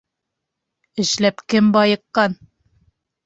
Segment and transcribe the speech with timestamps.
[1.03, 2.35] Эшләп кем байыҡҡан?